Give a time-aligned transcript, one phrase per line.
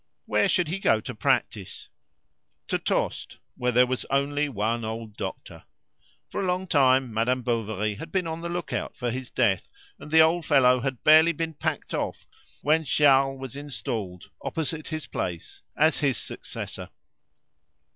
[0.25, 1.87] Where should he go to practice?
[2.69, 5.65] To Tostes, where there was only one old doctor.
[6.27, 9.67] For a long time Madame Bovary had been on the look out for his death,
[9.99, 12.25] and the old fellow had barely been packed off
[12.63, 16.89] when Charles was installed, opposite his place, as his successor.